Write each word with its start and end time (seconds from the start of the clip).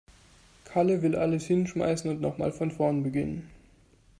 Kalle 0.65 0.99
will 1.03 1.15
alles 1.15 1.45
hinschmeißen 1.45 2.09
und 2.09 2.21
noch 2.21 2.39
mal 2.39 2.51
von 2.51 2.71
vorn 2.71 3.03
beginnen. 3.03 3.51